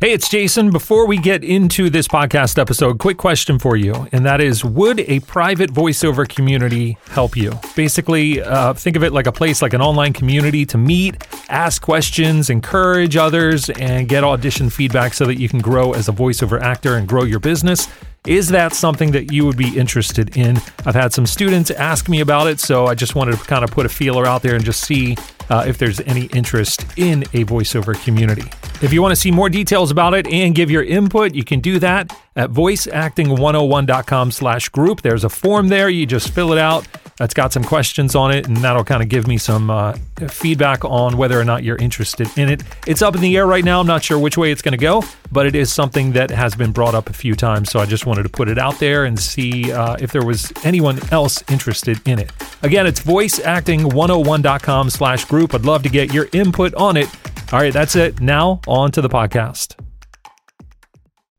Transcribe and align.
Hey, 0.00 0.12
it's 0.12 0.28
Jason. 0.28 0.70
Before 0.70 1.06
we 1.06 1.16
get 1.16 1.42
into 1.42 1.88
this 1.88 2.08
podcast 2.08 2.58
episode, 2.58 2.98
quick 2.98 3.16
question 3.16 3.58
for 3.58 3.74
you, 3.74 4.06
and 4.12 4.26
that 4.26 4.40
is 4.40 4.62
Would 4.62 5.00
a 5.00 5.20
private 5.20 5.72
voiceover 5.72 6.28
community 6.28 6.98
help 7.08 7.36
you? 7.36 7.52
Basically, 7.74 8.42
uh, 8.42 8.74
think 8.74 8.96
of 8.96 9.04
it 9.04 9.12
like 9.12 9.26
a 9.26 9.32
place 9.32 9.62
like 9.62 9.72
an 9.72 9.80
online 9.80 10.12
community 10.12 10.66
to 10.66 10.76
meet, 10.76 11.26
ask 11.48 11.80
questions, 11.80 12.50
encourage 12.50 13.16
others, 13.16 13.70
and 13.70 14.06
get 14.06 14.24
audition 14.24 14.68
feedback 14.68 15.14
so 15.14 15.24
that 15.24 15.36
you 15.36 15.48
can 15.48 15.60
grow 15.60 15.92
as 15.92 16.08
a 16.08 16.12
voiceover 16.12 16.60
actor 16.60 16.96
and 16.96 17.08
grow 17.08 17.22
your 17.24 17.40
business. 17.40 17.88
Is 18.26 18.48
that 18.48 18.74
something 18.74 19.12
that 19.12 19.32
you 19.32 19.46
would 19.46 19.56
be 19.56 19.78
interested 19.78 20.36
in? 20.36 20.56
I've 20.84 20.94
had 20.94 21.14
some 21.14 21.24
students 21.24 21.70
ask 21.70 22.08
me 22.08 22.20
about 22.20 22.46
it, 22.48 22.58
so 22.60 22.86
I 22.86 22.94
just 22.94 23.14
wanted 23.14 23.38
to 23.38 23.44
kind 23.44 23.64
of 23.64 23.70
put 23.70 23.86
a 23.86 23.90
feeler 23.90 24.26
out 24.26 24.42
there 24.42 24.54
and 24.56 24.64
just 24.64 24.82
see 24.82 25.16
uh, 25.48 25.64
if 25.66 25.78
there's 25.78 26.00
any 26.00 26.26
interest 26.26 26.84
in 26.96 27.22
a 27.32 27.44
voiceover 27.44 27.94
community. 28.04 28.50
If 28.82 28.92
you 28.92 29.00
want 29.00 29.12
to 29.12 29.16
see 29.16 29.30
more 29.30 29.48
details 29.48 29.90
about 29.90 30.14
it 30.14 30.26
and 30.26 30.54
give 30.54 30.70
your 30.70 30.82
input, 30.82 31.34
you 31.34 31.44
can 31.44 31.60
do 31.60 31.78
that 31.78 32.14
at 32.36 32.50
voiceacting101.com 32.50 34.30
slash 34.30 34.68
group. 34.68 35.02
There's 35.02 35.24
a 35.24 35.28
form 35.28 35.68
there. 35.68 35.88
You 35.88 36.06
just 36.06 36.30
fill 36.30 36.52
it 36.52 36.58
out. 36.58 36.86
That's 37.16 37.32
got 37.32 37.52
some 37.52 37.62
questions 37.62 38.16
on 38.16 38.32
it, 38.32 38.48
and 38.48 38.56
that'll 38.56 38.82
kind 38.82 39.00
of 39.00 39.08
give 39.08 39.28
me 39.28 39.38
some 39.38 39.70
uh, 39.70 39.92
feedback 40.28 40.84
on 40.84 41.16
whether 41.16 41.40
or 41.40 41.44
not 41.44 41.62
you're 41.62 41.76
interested 41.76 42.26
in 42.36 42.48
it. 42.48 42.64
It's 42.88 43.02
up 43.02 43.14
in 43.14 43.20
the 43.20 43.36
air 43.36 43.46
right 43.46 43.64
now. 43.64 43.78
I'm 43.78 43.86
not 43.86 44.02
sure 44.02 44.18
which 44.18 44.36
way 44.36 44.50
it's 44.50 44.62
going 44.62 44.72
to 44.72 44.78
go, 44.78 45.04
but 45.30 45.46
it 45.46 45.54
is 45.54 45.72
something 45.72 46.10
that 46.12 46.30
has 46.30 46.56
been 46.56 46.72
brought 46.72 46.96
up 46.96 47.08
a 47.08 47.12
few 47.12 47.36
times. 47.36 47.70
So 47.70 47.78
I 47.78 47.86
just 47.86 48.04
wanted 48.04 48.24
to 48.24 48.28
put 48.28 48.48
it 48.48 48.58
out 48.58 48.80
there 48.80 49.04
and 49.04 49.16
see 49.16 49.72
uh, 49.72 49.96
if 50.00 50.10
there 50.10 50.24
was 50.24 50.52
anyone 50.64 50.98
else 51.12 51.44
interested 51.48 52.00
in 52.04 52.18
it. 52.18 52.32
Again, 52.64 52.84
it's 52.84 53.00
voiceacting101.com 53.00 54.90
slash 54.90 55.24
group. 55.26 55.54
I'd 55.54 55.64
love 55.64 55.84
to 55.84 55.88
get 55.88 56.12
your 56.12 56.28
input 56.32 56.74
on 56.74 56.96
it. 56.96 57.08
All 57.52 57.60
right, 57.60 57.72
that's 57.72 57.94
it. 57.94 58.20
Now, 58.20 58.60
on 58.66 58.90
to 58.92 59.00
the 59.00 59.08
podcast. 59.08 59.76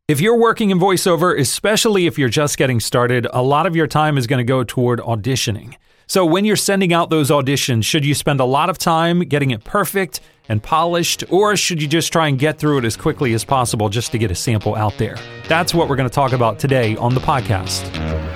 If 0.07 0.21
you're 0.21 0.37
working 0.37 0.69
in 0.69 0.79
voiceover, 0.79 1.37
especially 1.37 2.05
if 2.05 2.19
you're 2.19 2.29
just 2.29 2.57
getting 2.57 2.79
started, 2.79 3.25
a 3.33 3.41
lot 3.41 3.65
of 3.65 3.75
your 3.75 3.87
time 3.87 4.17
is 4.17 4.27
going 4.27 4.37
to 4.37 4.43
go 4.43 4.63
toward 4.63 4.99
auditioning. 4.99 5.75
So, 6.05 6.23
when 6.23 6.45
you're 6.45 6.55
sending 6.55 6.93
out 6.93 7.09
those 7.09 7.31
auditions, 7.31 7.85
should 7.85 8.05
you 8.05 8.13
spend 8.13 8.39
a 8.39 8.45
lot 8.45 8.69
of 8.69 8.77
time 8.77 9.21
getting 9.21 9.49
it 9.49 9.63
perfect 9.63 10.19
and 10.47 10.61
polished, 10.61 11.23
or 11.31 11.57
should 11.57 11.81
you 11.81 11.87
just 11.87 12.13
try 12.13 12.27
and 12.27 12.37
get 12.37 12.59
through 12.59 12.77
it 12.77 12.85
as 12.85 12.95
quickly 12.95 13.33
as 13.33 13.43
possible 13.43 13.89
just 13.89 14.11
to 14.11 14.19
get 14.19 14.29
a 14.29 14.35
sample 14.35 14.75
out 14.75 14.95
there? 14.99 15.17
That's 15.47 15.73
what 15.73 15.89
we're 15.89 15.95
going 15.95 16.07
to 16.07 16.13
talk 16.13 16.33
about 16.33 16.59
today 16.59 16.95
on 16.97 17.15
the 17.15 17.21
podcast. 17.21 18.34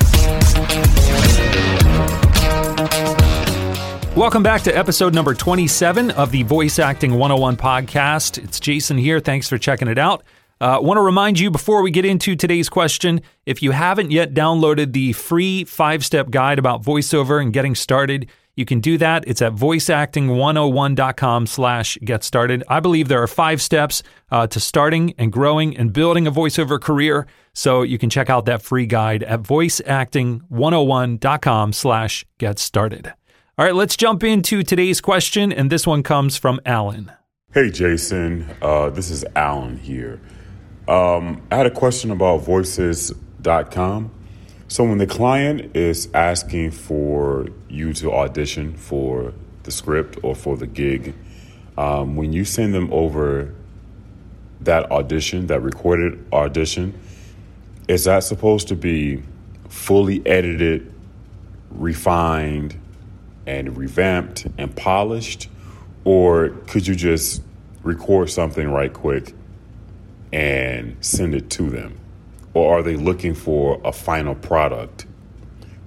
Welcome 4.19 4.43
back 4.43 4.63
to 4.63 4.77
episode 4.77 5.15
number 5.15 5.33
27 5.33 6.11
of 6.11 6.31
the 6.31 6.43
Voice 6.43 6.77
Acting 6.77 7.13
101 7.13 7.55
podcast. 7.55 8.43
It's 8.43 8.59
Jason 8.59 8.97
here. 8.97 9.21
Thanks 9.21 9.47
for 9.47 9.57
checking 9.57 9.87
it 9.87 9.97
out. 9.97 10.25
I 10.59 10.73
uh, 10.73 10.81
want 10.81 10.97
to 10.97 11.01
remind 11.01 11.39
you 11.39 11.49
before 11.49 11.81
we 11.81 11.89
get 11.89 12.03
into 12.03 12.35
today's 12.35 12.67
question 12.67 13.21
if 13.45 13.63
you 13.63 13.71
haven't 13.71 14.11
yet 14.11 14.33
downloaded 14.33 14.91
the 14.91 15.13
free 15.13 15.63
five 15.63 16.03
step 16.03 16.31
guide 16.31 16.59
about 16.59 16.83
voiceover 16.83 17.41
and 17.41 17.53
getting 17.53 17.75
started, 17.75 18.29
you 18.57 18.65
can 18.65 18.81
do 18.81 18.97
that. 18.97 19.23
It's 19.25 19.41
at 19.41 19.53
voiceacting101.com 19.53 21.47
slash 21.47 21.97
get 22.03 22.25
started. 22.25 22.61
I 22.67 22.81
believe 22.81 23.07
there 23.07 23.23
are 23.23 23.27
five 23.27 23.61
steps 23.61 24.03
uh, 24.31 24.47
to 24.47 24.59
starting 24.59 25.13
and 25.17 25.31
growing 25.31 25.77
and 25.77 25.93
building 25.93 26.27
a 26.27 26.31
voiceover 26.33 26.81
career. 26.81 27.25
So 27.53 27.83
you 27.83 27.97
can 27.97 28.09
check 28.09 28.29
out 28.29 28.43
that 28.47 28.63
free 28.63 28.85
guide 28.85 29.23
at 29.23 29.43
voiceacting101.com 29.43 31.71
slash 31.71 32.25
get 32.37 32.59
started. 32.59 33.13
All 33.59 33.65
right, 33.65 33.75
let's 33.75 33.97
jump 33.97 34.23
into 34.23 34.63
today's 34.63 35.01
question. 35.01 35.51
And 35.51 35.69
this 35.69 35.85
one 35.85 36.01
comes 36.01 36.37
from 36.37 36.61
Alan. 36.65 37.11
Hey, 37.53 37.69
Jason. 37.69 38.49
Uh, 38.61 38.89
this 38.89 39.09
is 39.09 39.25
Alan 39.35 39.77
here. 39.77 40.21
Um, 40.87 41.41
I 41.51 41.57
had 41.57 41.65
a 41.65 41.69
question 41.69 42.09
about 42.09 42.37
voices.com. 42.37 44.11
So, 44.69 44.85
when 44.85 44.97
the 44.97 45.05
client 45.05 45.75
is 45.75 46.07
asking 46.13 46.71
for 46.71 47.49
you 47.67 47.91
to 47.95 48.13
audition 48.13 48.77
for 48.77 49.33
the 49.63 49.71
script 49.71 50.17
or 50.23 50.35
for 50.35 50.55
the 50.55 50.65
gig, 50.65 51.13
um, 51.77 52.15
when 52.15 52.31
you 52.31 52.45
send 52.45 52.73
them 52.73 52.87
over 52.93 53.53
that 54.61 54.89
audition, 54.89 55.47
that 55.47 55.61
recorded 55.61 56.25
audition, 56.31 56.97
is 57.89 58.05
that 58.05 58.23
supposed 58.23 58.69
to 58.69 58.77
be 58.77 59.21
fully 59.67 60.25
edited, 60.25 60.93
refined, 61.71 62.79
and 63.45 63.77
revamped 63.77 64.47
and 64.57 64.75
polished? 64.75 65.49
Or 66.03 66.49
could 66.67 66.87
you 66.87 66.95
just 66.95 67.41
record 67.83 68.29
something 68.29 68.69
right 68.69 68.91
quick 68.91 69.33
and 70.31 70.97
send 71.01 71.35
it 71.35 71.49
to 71.51 71.69
them? 71.69 71.99
Or 72.53 72.79
are 72.79 72.83
they 72.83 72.95
looking 72.95 73.33
for 73.33 73.79
a 73.83 73.91
final 73.91 74.35
product 74.35 75.05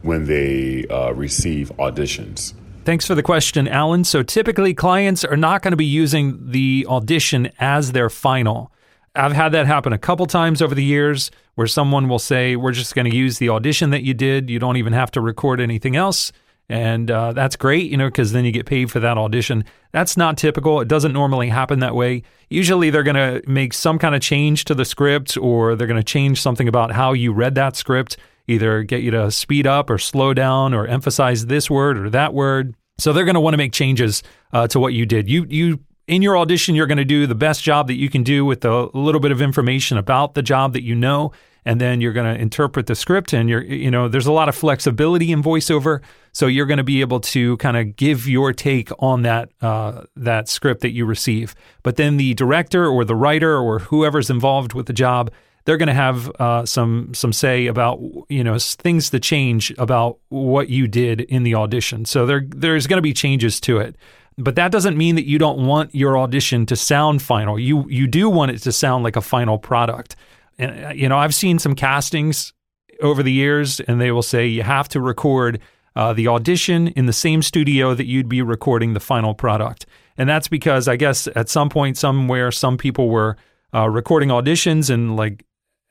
when 0.02 0.26
they 0.26 0.86
uh, 0.88 1.12
receive 1.12 1.72
auditions? 1.78 2.54
Thanks 2.84 3.06
for 3.06 3.14
the 3.14 3.22
question, 3.22 3.68
Alan. 3.68 4.04
So 4.04 4.22
typically, 4.22 4.74
clients 4.74 5.24
are 5.24 5.36
not 5.36 5.62
going 5.62 5.70
to 5.72 5.76
be 5.76 5.84
using 5.84 6.50
the 6.50 6.84
audition 6.88 7.50
as 7.60 7.92
their 7.92 8.10
final. 8.10 8.72
I've 9.14 9.32
had 9.32 9.52
that 9.52 9.66
happen 9.66 9.92
a 9.92 9.98
couple 9.98 10.26
times 10.26 10.62
over 10.62 10.74
the 10.74 10.82
years 10.82 11.30
where 11.54 11.66
someone 11.66 12.08
will 12.08 12.18
say, 12.18 12.56
We're 12.56 12.72
just 12.72 12.94
going 12.94 13.08
to 13.08 13.16
use 13.16 13.38
the 13.38 13.50
audition 13.50 13.90
that 13.90 14.02
you 14.02 14.14
did. 14.14 14.50
You 14.50 14.58
don't 14.58 14.78
even 14.78 14.94
have 14.94 15.10
to 15.12 15.20
record 15.20 15.60
anything 15.60 15.94
else. 15.94 16.32
And 16.72 17.10
uh, 17.10 17.34
that's 17.34 17.54
great, 17.54 17.90
you 17.90 17.98
know, 17.98 18.08
because 18.08 18.32
then 18.32 18.46
you 18.46 18.50
get 18.50 18.64
paid 18.64 18.90
for 18.90 18.98
that 18.98 19.18
audition. 19.18 19.66
That's 19.90 20.16
not 20.16 20.38
typical. 20.38 20.80
It 20.80 20.88
doesn't 20.88 21.12
normally 21.12 21.50
happen 21.50 21.80
that 21.80 21.94
way. 21.94 22.22
Usually 22.48 22.88
they're 22.88 23.02
going 23.02 23.14
to 23.14 23.42
make 23.46 23.74
some 23.74 23.98
kind 23.98 24.14
of 24.14 24.22
change 24.22 24.64
to 24.64 24.74
the 24.74 24.86
script 24.86 25.36
or 25.36 25.76
they're 25.76 25.86
going 25.86 26.00
to 26.00 26.02
change 26.02 26.40
something 26.40 26.66
about 26.66 26.90
how 26.90 27.12
you 27.12 27.30
read 27.34 27.56
that 27.56 27.76
script, 27.76 28.16
either 28.48 28.84
get 28.84 29.02
you 29.02 29.10
to 29.10 29.30
speed 29.30 29.66
up 29.66 29.90
or 29.90 29.98
slow 29.98 30.32
down 30.32 30.72
or 30.72 30.86
emphasize 30.86 31.44
this 31.44 31.68
word 31.68 31.98
or 31.98 32.08
that 32.08 32.32
word. 32.32 32.74
So 32.96 33.12
they're 33.12 33.26
going 33.26 33.34
to 33.34 33.40
want 33.40 33.52
to 33.52 33.58
make 33.58 33.74
changes 33.74 34.22
uh, 34.54 34.66
to 34.68 34.80
what 34.80 34.94
you 34.94 35.04
did. 35.04 35.28
You, 35.28 35.44
you, 35.50 35.80
in 36.12 36.20
your 36.20 36.36
audition, 36.36 36.74
you're 36.74 36.86
going 36.86 36.98
to 36.98 37.04
do 37.04 37.26
the 37.26 37.34
best 37.34 37.62
job 37.62 37.86
that 37.86 37.94
you 37.94 38.10
can 38.10 38.22
do 38.22 38.44
with 38.44 38.64
a 38.64 38.90
little 38.92 39.20
bit 39.20 39.32
of 39.32 39.40
information 39.40 39.96
about 39.96 40.34
the 40.34 40.42
job 40.42 40.74
that 40.74 40.82
you 40.82 40.94
know 40.94 41.32
and 41.64 41.80
then 41.80 42.00
you're 42.00 42.12
going 42.12 42.34
to 42.34 42.40
interpret 42.40 42.86
the 42.86 42.94
script 42.94 43.32
and 43.32 43.48
you're 43.48 43.62
you 43.62 43.90
know 43.90 44.08
there's 44.08 44.26
a 44.26 44.32
lot 44.32 44.48
of 44.48 44.54
flexibility 44.54 45.30
in 45.30 45.42
voiceover 45.42 46.00
so 46.32 46.46
you're 46.46 46.66
going 46.66 46.78
to 46.78 46.84
be 46.84 47.00
able 47.00 47.20
to 47.20 47.56
kind 47.58 47.76
of 47.76 47.94
give 47.94 48.26
your 48.26 48.52
take 48.52 48.90
on 48.98 49.22
that 49.22 49.50
uh, 49.60 50.02
that 50.16 50.48
script 50.48 50.80
that 50.80 50.90
you 50.90 51.06
receive. 51.06 51.54
But 51.82 51.96
then 51.96 52.16
the 52.16 52.34
director 52.34 52.86
or 52.86 53.04
the 53.04 53.14
writer 53.14 53.56
or 53.56 53.78
whoever's 53.78 54.28
involved 54.28 54.72
with 54.74 54.86
the 54.86 54.92
job 54.92 55.30
they're 55.64 55.76
going 55.76 55.86
to 55.86 55.94
have 55.94 56.28
uh, 56.40 56.66
some 56.66 57.14
some 57.14 57.32
say 57.32 57.66
about 57.66 58.00
you 58.28 58.42
know 58.42 58.58
things 58.58 59.10
to 59.10 59.20
change 59.20 59.72
about 59.78 60.18
what 60.28 60.68
you 60.68 60.88
did 60.88 61.20
in 61.20 61.44
the 61.44 61.54
audition. 61.54 62.04
So 62.04 62.26
there 62.26 62.42
there's 62.48 62.86
going 62.86 62.98
to 62.98 63.02
be 63.02 63.12
changes 63.12 63.60
to 63.60 63.78
it 63.78 63.96
but 64.38 64.56
that 64.56 64.72
doesn't 64.72 64.96
mean 64.96 65.14
that 65.14 65.26
you 65.26 65.38
don't 65.38 65.66
want 65.66 65.94
your 65.94 66.18
audition 66.18 66.66
to 66.66 66.76
sound 66.76 67.22
final 67.22 67.58
you 67.58 67.88
you 67.88 68.06
do 68.06 68.28
want 68.30 68.50
it 68.50 68.58
to 68.58 68.72
sound 68.72 69.04
like 69.04 69.16
a 69.16 69.20
final 69.20 69.58
product 69.58 70.16
and, 70.58 70.84
uh, 70.84 70.88
you 70.90 71.08
know, 71.08 71.18
I've 71.18 71.34
seen 71.34 71.58
some 71.58 71.74
castings 71.74 72.52
over 73.00 73.22
the 73.22 73.32
years, 73.32 73.80
and 73.80 74.00
they 74.00 74.12
will 74.12 74.22
say 74.22 74.46
you 74.46 74.62
have 74.62 74.88
to 74.90 75.00
record 75.00 75.60
uh, 75.96 76.12
the 76.12 76.28
audition 76.28 76.88
in 76.88 77.06
the 77.06 77.12
same 77.12 77.42
studio 77.42 77.94
that 77.94 78.06
you'd 78.06 78.28
be 78.28 78.42
recording 78.42 78.94
the 78.94 79.00
final 79.00 79.34
product. 79.34 79.86
And 80.16 80.28
that's 80.28 80.48
because 80.48 80.88
I 80.88 80.96
guess 80.96 81.28
at 81.34 81.48
some 81.48 81.68
point, 81.68 81.96
somewhere, 81.96 82.50
some 82.50 82.76
people 82.76 83.08
were 83.08 83.36
uh, 83.74 83.88
recording 83.88 84.28
auditions 84.28 84.90
in 84.90 85.16
like 85.16 85.44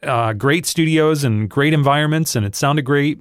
uh, 0.03 0.33
great 0.33 0.65
studios 0.65 1.23
and 1.23 1.49
great 1.49 1.73
environments, 1.73 2.35
and 2.35 2.45
it 2.45 2.55
sounded 2.55 2.83
great. 2.83 3.19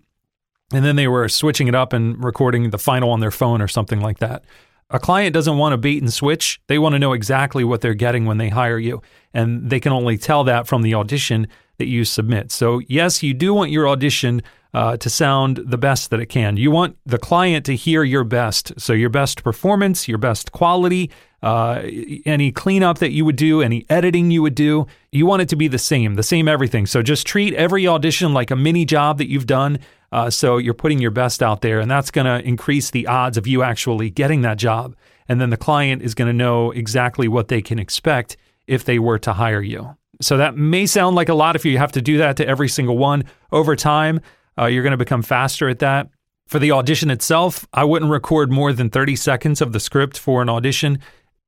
And 0.72 0.84
then 0.84 0.94
they 0.94 1.08
were 1.08 1.28
switching 1.28 1.66
it 1.66 1.74
up 1.74 1.92
and 1.92 2.22
recording 2.22 2.70
the 2.70 2.78
final 2.78 3.10
on 3.10 3.18
their 3.18 3.32
phone 3.32 3.60
or 3.60 3.66
something 3.66 4.00
like 4.00 4.18
that. 4.18 4.44
A 4.92 4.98
client 4.98 5.32
doesn't 5.32 5.56
want 5.56 5.72
to 5.72 5.78
bait 5.78 6.02
and 6.02 6.12
switch. 6.12 6.60
They 6.66 6.78
want 6.78 6.94
to 6.94 6.98
know 6.98 7.12
exactly 7.12 7.62
what 7.62 7.80
they're 7.80 7.94
getting 7.94 8.26
when 8.26 8.38
they 8.38 8.48
hire 8.48 8.78
you. 8.78 9.02
And 9.32 9.70
they 9.70 9.78
can 9.78 9.92
only 9.92 10.18
tell 10.18 10.42
that 10.44 10.66
from 10.66 10.82
the 10.82 10.94
audition 10.94 11.46
that 11.78 11.86
you 11.86 12.04
submit. 12.04 12.50
So, 12.50 12.80
yes, 12.88 13.22
you 13.22 13.32
do 13.32 13.54
want 13.54 13.70
your 13.70 13.88
audition 13.88 14.42
uh, 14.72 14.96
to 14.98 15.10
sound 15.10 15.58
the 15.64 15.78
best 15.78 16.10
that 16.10 16.20
it 16.20 16.26
can. 16.26 16.56
You 16.56 16.70
want 16.70 16.96
the 17.04 17.18
client 17.18 17.66
to 17.66 17.76
hear 17.76 18.02
your 18.02 18.24
best. 18.24 18.72
So, 18.80 18.92
your 18.92 19.10
best 19.10 19.42
performance, 19.42 20.08
your 20.08 20.18
best 20.18 20.52
quality, 20.52 21.10
uh, 21.42 21.82
any 22.24 22.52
cleanup 22.52 22.98
that 22.98 23.10
you 23.10 23.24
would 23.24 23.36
do, 23.36 23.62
any 23.62 23.86
editing 23.88 24.30
you 24.30 24.42
would 24.42 24.54
do, 24.54 24.86
you 25.10 25.26
want 25.26 25.42
it 25.42 25.48
to 25.48 25.56
be 25.56 25.68
the 25.68 25.78
same, 25.78 26.14
the 26.14 26.22
same 26.22 26.48
everything. 26.48 26.86
So, 26.86 27.02
just 27.02 27.26
treat 27.26 27.54
every 27.54 27.86
audition 27.86 28.32
like 28.32 28.50
a 28.50 28.56
mini 28.56 28.84
job 28.84 29.18
that 29.18 29.28
you've 29.28 29.46
done 29.46 29.78
uh, 30.12 30.30
so 30.30 30.56
you're 30.56 30.74
putting 30.74 30.98
your 30.98 31.10
best 31.10 31.42
out 31.42 31.60
there, 31.60 31.80
and 31.80 31.90
that's 31.90 32.10
going 32.10 32.26
to 32.26 32.46
increase 32.46 32.90
the 32.90 33.06
odds 33.06 33.36
of 33.36 33.46
you 33.46 33.62
actually 33.62 34.10
getting 34.10 34.42
that 34.42 34.58
job. 34.58 34.96
And 35.28 35.40
then 35.40 35.50
the 35.50 35.56
client 35.56 36.02
is 36.02 36.14
going 36.14 36.26
to 36.26 36.36
know 36.36 36.72
exactly 36.72 37.28
what 37.28 37.48
they 37.48 37.62
can 37.62 37.78
expect 37.78 38.36
if 38.66 38.84
they 38.84 38.98
were 38.98 39.18
to 39.20 39.34
hire 39.34 39.62
you. 39.62 39.96
So 40.20 40.36
that 40.36 40.56
may 40.56 40.86
sound 40.86 41.16
like 41.16 41.28
a 41.28 41.34
lot 41.34 41.56
if 41.56 41.64
you 41.64 41.78
have 41.78 41.92
to 41.92 42.02
do 42.02 42.18
that 42.18 42.36
to 42.38 42.46
every 42.46 42.68
single 42.68 42.98
one. 42.98 43.24
Over 43.52 43.76
time, 43.76 44.20
uh, 44.60 44.66
you're 44.66 44.82
going 44.82 44.92
to 44.92 44.96
become 44.96 45.22
faster 45.22 45.68
at 45.68 45.78
that. 45.78 46.08
For 46.46 46.58
the 46.58 46.72
audition 46.72 47.10
itself, 47.10 47.66
I 47.72 47.84
wouldn't 47.84 48.10
record 48.10 48.50
more 48.50 48.72
than 48.72 48.90
30 48.90 49.16
seconds 49.16 49.60
of 49.60 49.72
the 49.72 49.80
script 49.80 50.18
for 50.18 50.42
an 50.42 50.48
audition. 50.48 50.98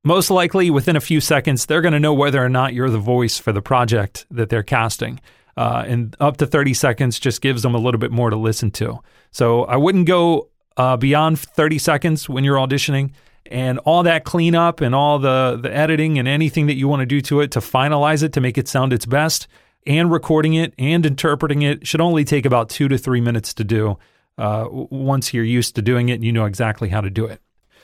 most 0.05 0.29
likely 0.29 0.69
within 0.69 0.97
a 0.97 1.01
few 1.01 1.21
seconds, 1.21 1.65
they're 1.65 1.81
going 1.81 1.93
to 1.93 1.99
know 1.99 2.13
whether 2.13 2.43
or 2.43 2.49
not 2.49 2.73
you're 2.73 2.89
the 2.89 2.97
voice 2.97 3.37
for 3.37 3.53
the 3.53 3.61
project 3.61 4.25
that 4.31 4.49
they're 4.49 4.63
casting. 4.63 5.19
Uh, 5.55 5.83
and 5.87 6.15
up 6.19 6.37
to 6.37 6.45
30 6.45 6.73
seconds 6.73 7.19
just 7.19 7.41
gives 7.41 7.61
them 7.61 7.75
a 7.75 7.77
little 7.77 7.99
bit 7.99 8.11
more 8.11 8.29
to 8.29 8.35
listen 8.35 8.71
to. 8.71 8.99
So 9.31 9.63
I 9.63 9.77
wouldn't 9.77 10.07
go 10.07 10.49
uh, 10.75 10.97
beyond 10.97 11.39
30 11.39 11.77
seconds 11.77 12.27
when 12.27 12.43
you're 12.43 12.57
auditioning. 12.57 13.11
And 13.45 13.79
all 13.79 14.03
that 14.03 14.23
cleanup 14.23 14.81
and 14.81 14.95
all 14.95 15.19
the, 15.19 15.59
the 15.61 15.73
editing 15.73 16.17
and 16.17 16.27
anything 16.27 16.67
that 16.67 16.75
you 16.75 16.87
want 16.87 17.01
to 17.01 17.05
do 17.05 17.21
to 17.21 17.41
it 17.41 17.51
to 17.51 17.59
finalize 17.59 18.23
it 18.23 18.33
to 18.33 18.41
make 18.41 18.57
it 18.57 18.67
sound 18.67 18.93
its 18.93 19.05
best 19.05 19.47
and 19.85 20.11
recording 20.11 20.53
it 20.53 20.73
and 20.77 21.05
interpreting 21.05 21.61
it 21.61 21.85
should 21.87 22.01
only 22.01 22.23
take 22.23 22.45
about 22.45 22.69
two 22.69 22.87
to 22.87 22.97
three 22.97 23.21
minutes 23.21 23.53
to 23.55 23.63
do 23.63 23.97
uh, 24.37 24.67
once 24.69 25.33
you're 25.33 25.43
used 25.43 25.75
to 25.75 25.81
doing 25.81 26.09
it 26.09 26.15
and 26.15 26.23
you 26.23 26.31
know 26.31 26.45
exactly 26.45 26.89
how 26.89 27.01
to 27.01 27.09
do 27.09 27.25
it. 27.25 27.39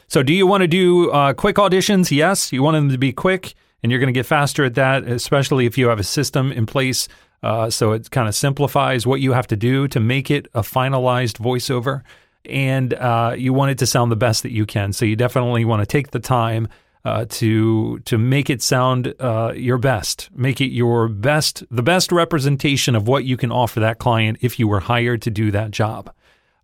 So, 0.07 0.24
do 0.24 0.34
you 0.34 0.48
want 0.48 0.62
to 0.62 0.68
do 0.68 1.12
uh, 1.12 1.34
quick 1.34 1.57
auditions? 1.57 2.10
Yes, 2.10 2.51
you 2.51 2.63
want 2.63 2.75
them 2.75 2.90
to 2.90 2.98
be 2.98 3.13
quick, 3.13 3.54
and 3.84 3.92
you're 3.92 4.00
going 4.00 4.12
to 4.12 4.18
get 4.18 4.25
faster 4.25 4.66
at 4.66 4.74
that, 4.75 5.04
especially 5.04 5.66
if 5.68 5.78
you 5.78 5.88
have 5.88 6.00
a 6.00 6.04
system 6.04 6.51
in 6.51 6.66
place. 6.66 7.07
Uh, 7.42 7.69
so 7.69 7.94
it 7.94 8.12
kind 8.12 8.28
of 8.28 8.36
simplifies 8.36 9.07
what 9.07 9.22
you 9.22 9.31
have 9.34 9.48
to 9.48 9.56
do 9.56 9.88
to 9.88 10.00
make 10.00 10.30
it 10.30 10.48
a 10.54 10.62
finalized 10.62 11.38
voiceover, 11.38 12.01
and 12.46 12.94
uh, 12.96 13.34
you 13.38 13.54
want 13.54 13.72
it 13.72 13.78
to 13.78 13.86
sound 13.86 14.12
the 14.12 14.16
best 14.16 14.44
that 14.44 14.51
you 14.51 14.66
can. 14.66 14.94
So 14.94 15.06
you 15.06 15.16
definitely 15.16 15.63
want 15.63 15.81
to 15.81 15.86
take 15.86 16.12
the 16.12 16.19
time 16.19 16.68
uh, 17.06 17.25
to 17.30 18.00
to 18.00 18.18
make 18.18 18.50
it 18.50 18.62
sound 18.62 19.13
uh, 19.19 19.54
your 19.56 19.78
best, 19.78 20.30
make 20.36 20.60
it 20.60 20.69
your 20.69 21.07
best, 21.07 21.63
the 21.72 21.84
best 21.84 22.12
representation 22.12 22.96
of 22.96 23.07
what 23.07 23.25
you 23.25 23.38
can 23.38 23.51
offer 23.51 23.80
that 23.80 24.00
client 24.00 24.38
if 24.42 24.60
you 24.60 24.68
were 24.68 24.81
hired 24.81 25.22
to 25.22 25.31
do 25.31 25.51
that 25.51 25.72
job. 25.72 26.13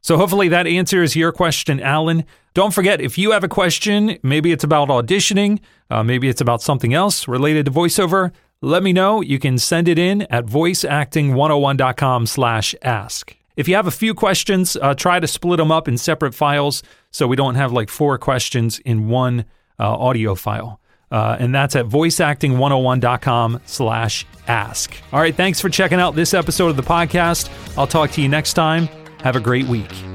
So 0.02 0.18
hopefully 0.18 0.50
that 0.50 0.68
answers 0.68 1.16
your 1.16 1.32
question, 1.32 1.80
Alan. 1.80 2.26
Don't 2.54 2.74
forget, 2.74 3.02
if 3.02 3.18
you 3.18 3.32
have 3.32 3.44
a 3.44 3.48
question, 3.48 4.20
maybe 4.22 4.52
it's 4.52 4.64
about 4.64 4.90
auditioning, 4.90 5.60
uh, 5.90 6.04
maybe 6.04 6.30
it's 6.30 6.42
about 6.42 6.62
something 6.62 6.94
else 6.94 7.28
related 7.28 7.66
to 7.66 7.72
voiceover, 7.72 8.32
let 8.62 8.84
me 8.84 8.94
know. 8.94 9.22
You 9.22 9.40
can 9.40 9.58
send 9.58 9.88
it 9.88 10.00
in 10.00 10.22
at 10.24 10.46
voiceacting101.com 10.46 12.26
slash 12.28 12.76
ask. 12.82 13.36
If 13.58 13.68
you 13.68 13.76
have 13.76 13.88
a 13.88 13.92
few 13.92 14.14
questions, 14.14 14.76
uh, 14.82 14.94
try 14.94 15.20
to 15.20 15.28
split 15.28 15.58
them 15.58 15.72
up 15.72 15.88
in 15.88 15.98
separate 15.98 16.36
files 16.36 16.84
so 17.12 17.26
we 17.26 17.36
don't 17.36 17.56
have 17.56 17.72
like 17.72 17.90
four 17.90 18.18
questions 18.18 18.80
in 18.80 19.08
one 19.08 19.46
uh, 19.80 19.96
audio 19.96 20.36
file. 20.36 20.80
Uh, 21.12 21.38
and 21.40 21.54
that's 21.54 21.76
at 21.76 21.86
voiceacting101.com 21.86 23.62
slash 23.66 24.26
ask. 24.48 24.96
All 25.14 25.20
right, 25.20 25.36
thanks 25.36 25.62
for 25.62 25.70
checking 25.70 26.00
out 26.00 26.16
this 26.16 26.34
episode 26.34 26.70
of 26.70 26.76
the 26.76 26.84
podcast. 26.84 27.50
I'll 27.78 27.88
talk 27.88 28.12
to 28.12 28.22
you 28.22 28.28
next 28.30 28.54
time. 28.54 28.88
Have 29.22 29.36
a 29.36 29.40
great 29.40 29.68
week. 29.68 30.15